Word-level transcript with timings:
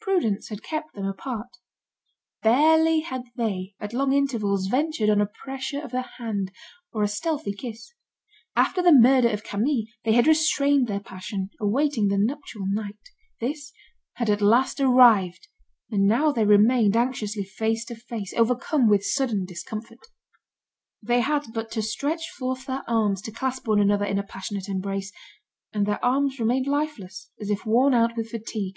Prudence 0.00 0.48
had 0.48 0.62
kept 0.62 0.94
them 0.94 1.04
apart. 1.04 1.50
Barely 2.42 3.00
had 3.00 3.24
they, 3.36 3.74
at 3.80 3.92
long 3.92 4.12
intervals, 4.14 4.66
ventured 4.68 5.10
on 5.10 5.20
a 5.20 5.26
pressure 5.26 5.80
of 5.82 5.90
the 5.90 6.02
hand, 6.18 6.50
or 6.92 7.02
a 7.02 7.08
stealthy 7.08 7.52
kiss. 7.52 7.92
After 8.56 8.80
the 8.80 8.92
murder 8.92 9.28
of 9.28 9.42
Camille, 9.44 9.84
they 10.04 10.12
had 10.14 10.26
restrained 10.28 10.86
their 10.88 11.00
passion, 11.00 11.50
awaiting 11.60 12.06
the 12.08 12.16
nuptial 12.16 12.62
night. 12.68 13.00
This 13.40 13.70
had 14.14 14.30
at 14.30 14.40
last 14.40 14.80
arrived, 14.80 15.48
and 15.90 16.06
now 16.06 16.30
they 16.32 16.44
remained 16.46 16.96
anxiously 16.96 17.42
face 17.44 17.84
to 17.86 17.94
face, 17.96 18.32
overcome 18.34 18.88
with 18.88 19.04
sudden 19.04 19.44
discomfort. 19.44 20.06
They 21.02 21.20
had 21.20 21.52
but 21.52 21.70
to 21.72 21.82
stretch 21.82 22.30
forth 22.38 22.64
their 22.66 22.82
arms 22.88 23.20
to 23.22 23.32
clasp 23.32 23.66
one 23.68 23.80
another 23.80 24.06
in 24.06 24.18
a 24.18 24.22
passionate 24.22 24.68
embrace, 24.68 25.12
and 25.74 25.84
their 25.86 26.02
arms 26.04 26.38
remained 26.40 26.66
lifeless, 26.68 27.30
as 27.40 27.50
if 27.50 27.66
worn 27.66 27.92
out 27.94 28.16
with 28.16 28.30
fatigue. 28.30 28.76